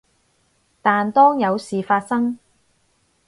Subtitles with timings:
[0.81, 2.39] 但當有事發生